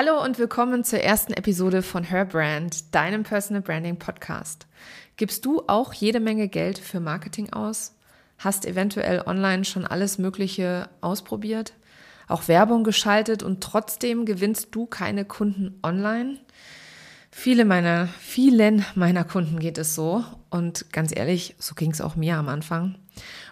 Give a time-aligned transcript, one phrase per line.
[0.00, 4.68] Hallo und willkommen zur ersten Episode von Her Brand, deinem Personal Branding Podcast.
[5.16, 7.96] Gibst du auch jede Menge Geld für Marketing aus?
[8.38, 11.72] Hast eventuell online schon alles Mögliche ausprobiert?
[12.28, 16.38] Auch Werbung geschaltet und trotzdem gewinnst du keine Kunden online?
[17.32, 20.24] Viele meiner, vielen meiner Kunden geht es so.
[20.48, 22.94] Und ganz ehrlich, so ging es auch mir am Anfang.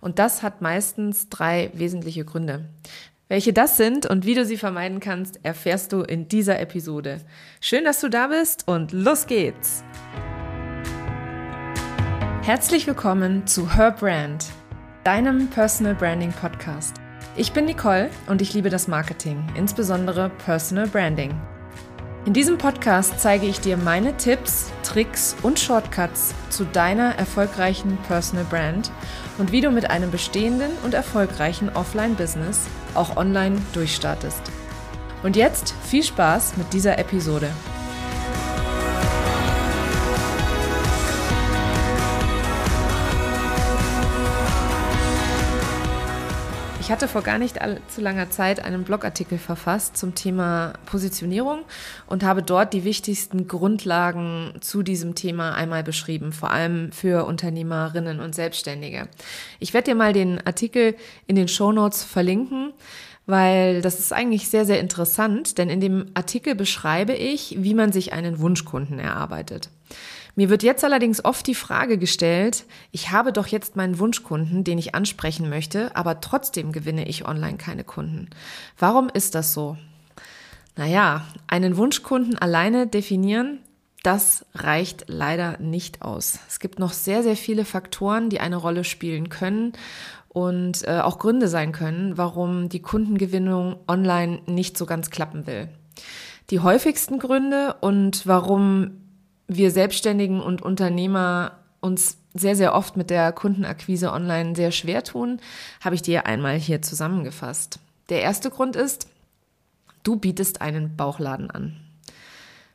[0.00, 2.68] Und das hat meistens drei wesentliche Gründe.
[3.32, 7.18] Welche das sind und wie du sie vermeiden kannst, erfährst du in dieser Episode.
[7.62, 9.82] Schön, dass du da bist und los geht's!
[12.42, 14.44] Herzlich willkommen zu Her Brand,
[15.02, 16.96] deinem Personal Branding Podcast.
[17.34, 21.32] Ich bin Nicole und ich liebe das Marketing, insbesondere Personal Branding.
[22.26, 28.44] In diesem Podcast zeige ich dir meine Tipps, Tricks und Shortcuts zu deiner erfolgreichen Personal
[28.44, 28.92] Brand
[29.38, 34.42] und wie du mit einem bestehenden und erfolgreichen Offline-Business auch online durchstartest.
[35.22, 37.48] Und jetzt viel Spaß mit dieser Episode.
[46.82, 51.60] Ich hatte vor gar nicht allzu langer Zeit einen Blogartikel verfasst zum Thema Positionierung
[52.08, 58.18] und habe dort die wichtigsten Grundlagen zu diesem Thema einmal beschrieben, vor allem für Unternehmerinnen
[58.18, 59.06] und Selbstständige.
[59.60, 60.96] Ich werde dir mal den Artikel
[61.28, 62.72] in den Show Notes verlinken
[63.24, 67.92] weil das ist eigentlich sehr, sehr interessant, denn in dem Artikel beschreibe ich, wie man
[67.92, 69.70] sich einen Wunschkunden erarbeitet.
[70.34, 74.78] Mir wird jetzt allerdings oft die Frage gestellt, ich habe doch jetzt meinen Wunschkunden, den
[74.78, 78.30] ich ansprechen möchte, aber trotzdem gewinne ich online keine Kunden.
[78.78, 79.76] Warum ist das so?
[80.74, 83.58] Naja, einen Wunschkunden alleine definieren,
[84.02, 86.40] das reicht leider nicht aus.
[86.48, 89.74] Es gibt noch sehr, sehr viele Faktoren, die eine Rolle spielen können
[90.28, 95.68] und äh, auch Gründe sein können, warum die Kundengewinnung online nicht so ganz klappen will.
[96.50, 99.01] Die häufigsten Gründe und warum
[99.56, 105.40] wir Selbstständigen und Unternehmer uns sehr, sehr oft mit der Kundenakquise online sehr schwer tun,
[105.80, 107.78] habe ich dir einmal hier zusammengefasst.
[108.08, 109.08] Der erste Grund ist,
[110.02, 111.76] du bietest einen Bauchladen an.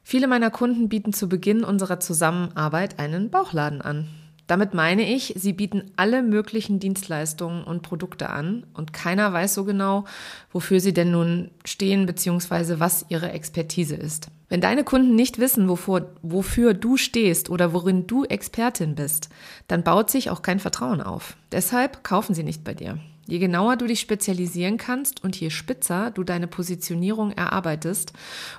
[0.04, 4.08] Viele meiner Kunden bieten zu Beginn unserer Zusammenarbeit einen Bauchladen an.
[4.48, 9.66] Damit meine ich, sie bieten alle möglichen Dienstleistungen und Produkte an und keiner weiß so
[9.66, 10.06] genau,
[10.54, 12.80] wofür sie denn nun stehen bzw.
[12.80, 14.30] was ihre Expertise ist.
[14.50, 19.30] Wenn deine Kunden nicht wissen, wofür, wofür du stehst oder worin du Expertin bist,
[19.68, 21.36] dann baut sich auch kein Vertrauen auf.
[21.52, 22.98] Deshalb kaufen sie nicht bei dir.
[23.28, 28.14] Je genauer du dich spezialisieren kannst und je spitzer du deine Positionierung erarbeitest,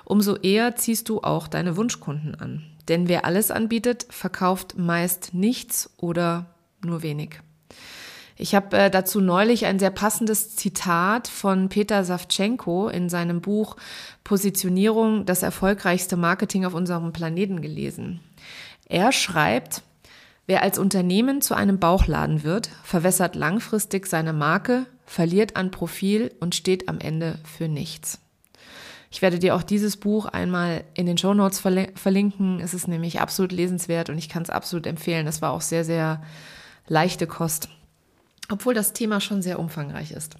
[0.05, 2.63] umso eher ziehst du auch deine Wunschkunden an.
[2.87, 7.41] Denn wer alles anbietet, verkauft meist nichts oder nur wenig.
[8.41, 13.75] Ich habe äh, dazu neulich ein sehr passendes Zitat von Peter Savchenko in seinem Buch
[14.23, 18.21] Positionierung, das erfolgreichste Marketing auf unserem Planeten gelesen.
[18.85, 19.81] Er schreibt,
[20.47, 26.55] wer als Unternehmen zu einem Bauchladen wird, verwässert langfristig seine Marke, verliert an Profil und
[26.55, 28.19] steht am Ende für nichts.
[29.11, 32.61] Ich werde dir auch dieses Buch einmal in den Show Notes verlinken.
[32.61, 35.27] Es ist nämlich absolut lesenswert und ich kann es absolut empfehlen.
[35.27, 36.23] Es war auch sehr, sehr
[36.87, 37.67] leichte Kost,
[38.49, 40.35] obwohl das Thema schon sehr umfangreich ist.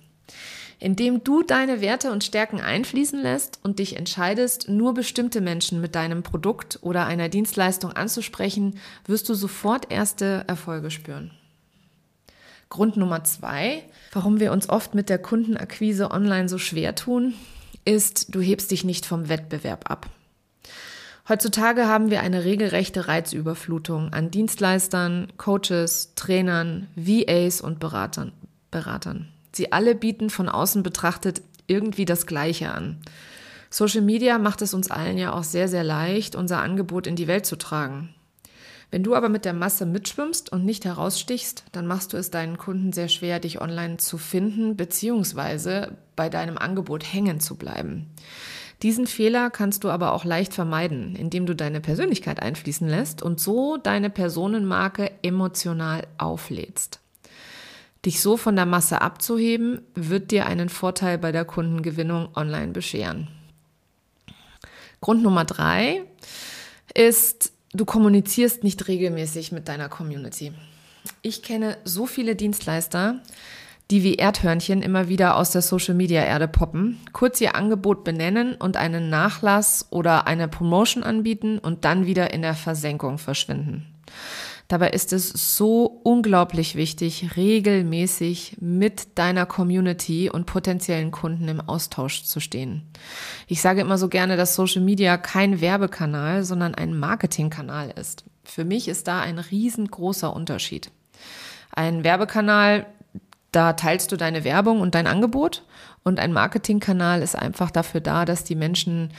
[0.80, 5.94] Indem du deine Werte und Stärken einfließen lässt und dich entscheidest, nur bestimmte Menschen mit
[5.94, 11.32] deinem Produkt oder einer Dienstleistung anzusprechen, wirst du sofort erste Erfolge spüren.
[12.70, 13.84] Grund Nummer zwei,
[14.14, 17.34] warum wir uns oft mit der Kundenakquise online so schwer tun,
[17.84, 20.08] ist, du hebst dich nicht vom Wettbewerb ab.
[21.30, 28.32] Heutzutage haben wir eine regelrechte Reizüberflutung an Dienstleistern, Coaches, Trainern, VAs und Beratern.
[28.72, 29.28] Beratern.
[29.52, 32.98] Sie alle bieten von außen betrachtet irgendwie das Gleiche an.
[33.70, 37.28] Social Media macht es uns allen ja auch sehr, sehr leicht, unser Angebot in die
[37.28, 38.10] Welt zu tragen.
[38.90, 42.58] Wenn du aber mit der Masse mitschwimmst und nicht herausstichst, dann machst du es deinen
[42.58, 45.90] Kunden sehr schwer, dich online zu finden bzw.
[46.16, 48.08] bei deinem Angebot hängen zu bleiben.
[48.82, 53.40] Diesen Fehler kannst du aber auch leicht vermeiden, indem du deine Persönlichkeit einfließen lässt und
[53.40, 57.00] so deine Personenmarke emotional auflädst.
[58.06, 63.28] Dich so von der Masse abzuheben, wird dir einen Vorteil bei der Kundengewinnung online bescheren.
[65.02, 66.04] Grund Nummer drei
[66.94, 70.54] ist, du kommunizierst nicht regelmäßig mit deiner Community.
[71.22, 73.22] Ich kenne so viele Dienstleister,
[73.92, 79.10] die wie Erdhörnchen immer wieder aus der Social-Media-Erde poppen, kurz ihr Angebot benennen und einen
[79.10, 83.86] Nachlass oder eine Promotion anbieten und dann wieder in der Versenkung verschwinden.
[84.68, 92.24] Dabei ist es so unglaublich wichtig, regelmäßig mit deiner Community und potenziellen Kunden im Austausch
[92.24, 92.84] zu stehen.
[93.48, 98.26] Ich sage immer so gerne, dass Social Media kein Werbekanal, sondern ein Marketingkanal ist.
[98.44, 100.92] Für mich ist da ein riesengroßer Unterschied.
[101.72, 102.86] Ein Werbekanal,
[103.52, 105.64] da teilst du deine Werbung und dein Angebot
[106.04, 109.12] und ein Marketingkanal ist einfach dafür da, dass die Menschen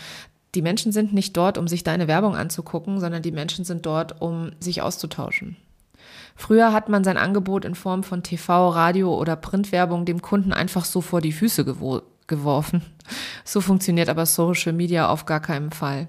[0.54, 4.20] die Menschen sind nicht dort, um sich deine Werbung anzugucken, sondern die Menschen sind dort,
[4.20, 5.56] um sich auszutauschen.
[6.34, 10.84] Früher hat man sein Angebot in Form von TV, Radio oder Printwerbung dem Kunden einfach
[10.84, 11.64] so vor die Füße
[12.26, 12.82] geworfen.
[13.44, 16.06] So funktioniert aber Social Media auf gar keinen Fall.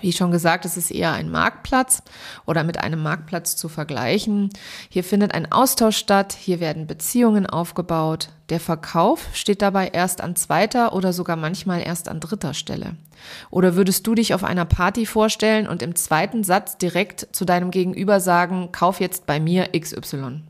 [0.00, 2.02] Wie schon gesagt, es ist eher ein Marktplatz
[2.46, 4.50] oder mit einem Marktplatz zu vergleichen.
[4.88, 8.28] Hier findet ein Austausch statt, hier werden Beziehungen aufgebaut.
[8.48, 12.96] Der Verkauf steht dabei erst an zweiter oder sogar manchmal erst an dritter Stelle.
[13.50, 17.72] Oder würdest du dich auf einer Party vorstellen und im zweiten Satz direkt zu deinem
[17.72, 20.42] Gegenüber sagen, kauf jetzt bei mir XY?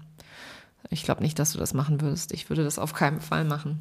[0.90, 2.32] Ich glaube nicht, dass du das machen würdest.
[2.32, 3.80] Ich würde das auf keinen Fall machen.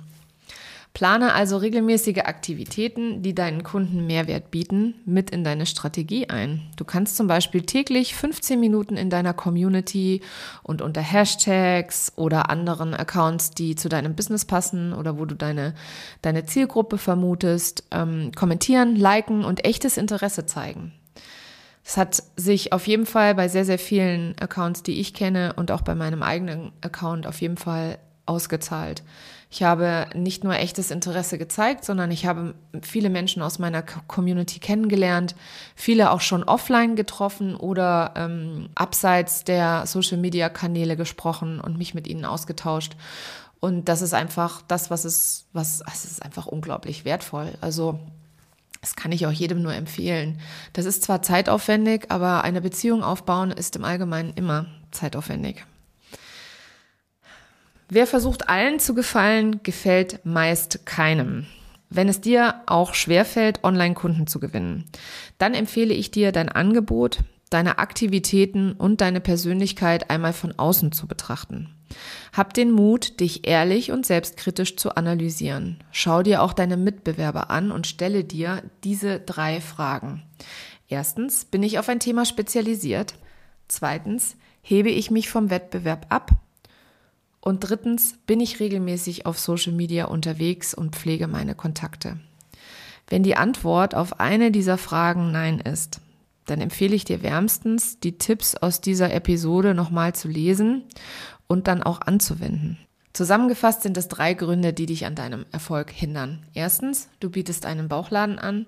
[0.98, 6.72] Plane also regelmäßige Aktivitäten, die deinen Kunden Mehrwert bieten, mit in deine Strategie ein.
[6.76, 10.22] Du kannst zum Beispiel täglich 15 Minuten in deiner Community
[10.64, 15.76] und unter Hashtags oder anderen Accounts, die zu deinem Business passen oder wo du deine,
[16.24, 20.94] deine Zielgruppe vermutest, ähm, kommentieren, liken und echtes Interesse zeigen.
[21.86, 25.70] Es hat sich auf jeden Fall bei sehr, sehr vielen Accounts, die ich kenne und
[25.70, 29.04] auch bei meinem eigenen Account auf jeden Fall ausgezahlt.
[29.50, 34.60] Ich habe nicht nur echtes Interesse gezeigt, sondern ich habe viele Menschen aus meiner Community
[34.60, 35.36] kennengelernt,
[35.74, 42.26] viele auch schon offline getroffen oder ähm, abseits der Social-Media-Kanäle gesprochen und mich mit ihnen
[42.26, 42.98] ausgetauscht.
[43.62, 47.54] Und das ist einfach das, was es, was, es ist einfach unglaublich wertvoll.
[47.62, 48.00] Also,
[48.82, 50.40] das kann ich auch jedem nur empfehlen.
[50.74, 55.66] Das ist zwar zeitaufwendig, aber eine Beziehung aufbauen ist im Allgemeinen immer zeitaufwendig.
[57.90, 61.46] Wer versucht allen zu gefallen, gefällt meist keinem.
[61.90, 64.86] Wenn es dir auch schwerfällt, Online-Kunden zu gewinnen,
[65.38, 67.20] dann empfehle ich dir, dein Angebot,
[67.50, 71.70] deine Aktivitäten und deine Persönlichkeit einmal von außen zu betrachten.
[72.34, 75.82] Hab den Mut, dich ehrlich und selbstkritisch zu analysieren.
[75.92, 80.24] Schau dir auch deine Mitbewerber an und stelle dir diese drei Fragen.
[80.90, 83.16] Erstens, bin ich auf ein Thema spezialisiert?
[83.70, 86.32] Zweitens, hebe ich mich vom Wettbewerb ab?
[87.48, 92.20] Und drittens, bin ich regelmäßig auf Social Media unterwegs und pflege meine Kontakte?
[93.08, 96.02] Wenn die Antwort auf eine dieser Fragen Nein ist,
[96.46, 100.84] dann empfehle ich dir wärmstens, die Tipps aus dieser Episode nochmal zu lesen
[101.48, 102.80] und dann auch anzuwenden.
[103.14, 106.44] Zusammengefasst sind es drei Gründe, die dich an deinem Erfolg hindern.
[106.54, 108.66] Erstens, du bietest einen Bauchladen an.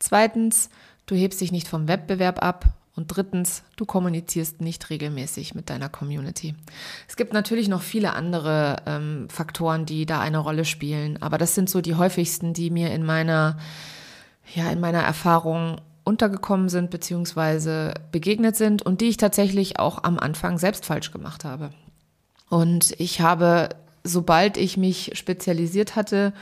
[0.00, 0.68] Zweitens,
[1.06, 2.74] du hebst dich nicht vom Wettbewerb ab.
[2.96, 6.54] Und drittens, du kommunizierst nicht regelmäßig mit deiner Community.
[7.06, 11.54] Es gibt natürlich noch viele andere ähm, Faktoren, die da eine Rolle spielen, aber das
[11.54, 13.58] sind so die häufigsten, die mir in meiner,
[14.54, 20.18] ja, in meiner Erfahrung untergekommen sind beziehungsweise begegnet sind und die ich tatsächlich auch am
[20.18, 21.70] Anfang selbst falsch gemacht habe.
[22.48, 23.70] Und ich habe,
[24.04, 26.32] sobald ich mich spezialisiert hatte,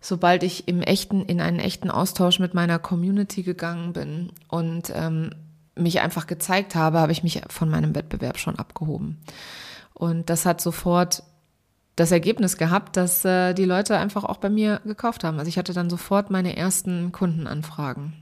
[0.00, 5.30] sobald ich im echten, in einen echten Austausch mit meiner Community gegangen bin und ähm,
[5.74, 9.20] mich einfach gezeigt habe, habe ich mich von meinem Wettbewerb schon abgehoben.
[9.94, 11.22] Und das hat sofort
[11.96, 15.38] das Ergebnis gehabt, dass äh, die Leute einfach auch bei mir gekauft haben.
[15.38, 18.14] Also ich hatte dann sofort meine ersten Kundenanfragen.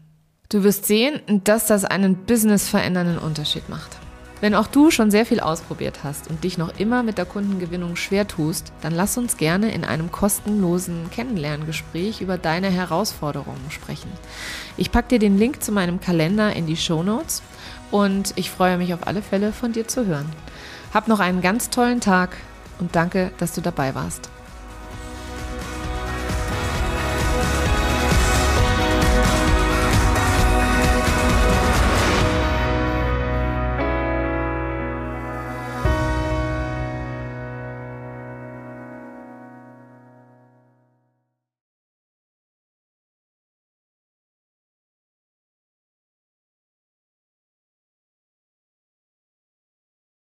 [0.48, 3.99] Du wirst sehen, dass das einen businessverändernden Unterschied macht.
[4.40, 7.96] Wenn auch du schon sehr viel ausprobiert hast und dich noch immer mit der Kundengewinnung
[7.96, 14.10] schwer tust, dann lass uns gerne in einem kostenlosen Kennenlerngespräch über deine Herausforderungen sprechen.
[14.78, 17.42] Ich packe dir den Link zu meinem Kalender in die Show Notes
[17.90, 20.30] und ich freue mich auf alle Fälle von dir zu hören.
[20.94, 22.36] Hab noch einen ganz tollen Tag
[22.78, 24.30] und danke, dass du dabei warst.